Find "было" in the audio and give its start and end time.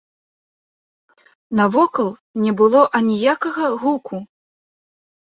2.61-2.81